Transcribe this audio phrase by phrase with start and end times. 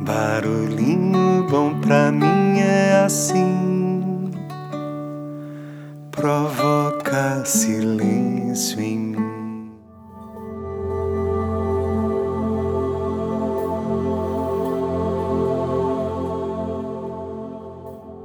[0.00, 4.30] Barulhinho bom pra mim é assim,
[6.12, 9.72] provoca silêncio em mim.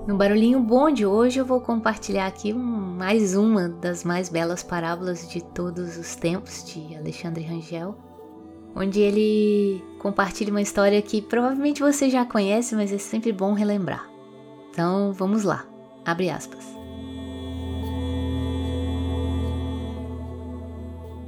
[0.05, 5.27] No Barulhinho Bom de hoje eu vou compartilhar aqui mais uma das mais belas parábolas
[5.27, 7.95] de todos os tempos de Alexandre Rangel
[8.75, 14.09] onde ele compartilha uma história que provavelmente você já conhece, mas é sempre bom relembrar.
[14.71, 15.65] Então vamos lá,
[16.05, 16.73] abre aspas.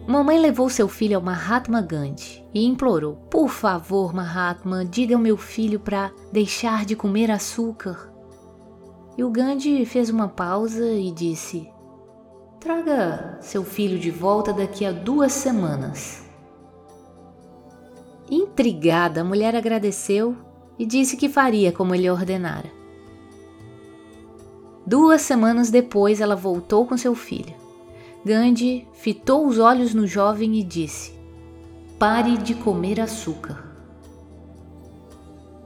[0.07, 5.21] Uma mãe levou seu filho ao Mahatma Gandhi e implorou: Por favor, Mahatma, diga ao
[5.21, 8.13] meu filho para deixar de comer açúcar.
[9.17, 11.67] E o Gandhi fez uma pausa e disse:
[12.59, 16.24] Traga seu filho de volta daqui a duas semanas.
[18.55, 20.33] Intrigada, a mulher agradeceu
[20.79, 22.71] e disse que faria como ele ordenara.
[24.87, 27.53] Duas semanas depois, ela voltou com seu filho.
[28.23, 31.11] Gandhi fitou os olhos no jovem e disse:
[31.99, 33.61] Pare de comer açúcar.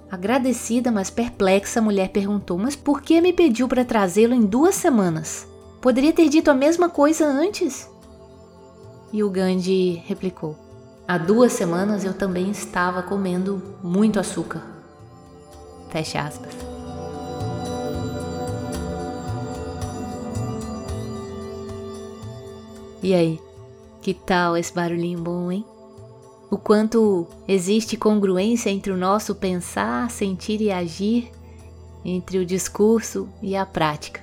[0.09, 4.73] Agradecida, mas perplexa, a mulher perguntou: Mas por que me pediu para trazê-lo em duas
[4.73, 5.47] semanas?
[5.79, 7.87] Poderia ter dito a mesma coisa antes?
[9.13, 10.68] E o Gandhi replicou:
[11.09, 14.61] Há duas semanas eu também estava comendo muito açúcar.
[15.89, 16.53] Fecha aspas.
[23.01, 23.41] E aí,
[24.03, 25.65] que tal esse barulhinho bom, hein?
[26.51, 31.31] O quanto existe congruência entre o nosso pensar, sentir e agir,
[32.05, 34.21] entre o discurso e a prática.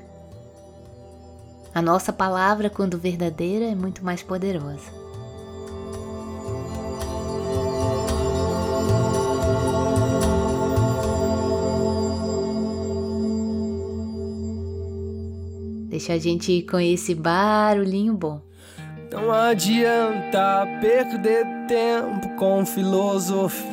[1.75, 5.05] A nossa palavra, quando verdadeira, é muito mais poderosa.
[15.89, 18.41] Deixa a gente ir com esse barulhinho bom.
[19.13, 23.67] Não adianta perder tempo com filosofias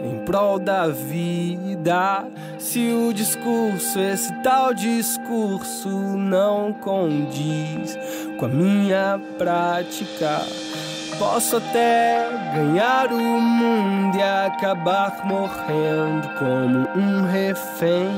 [0.00, 2.24] em prol da vida.
[2.58, 7.98] Se o discurso, esse tal discurso, não condiz
[8.38, 10.40] com a minha prática.
[11.18, 18.08] Posso até ganhar o mundo e acabar morrendo como um refém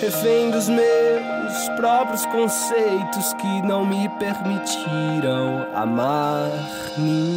[0.00, 6.50] refém dos meus próprios conceitos que não me permitiram amar
[6.98, 7.35] ninguém.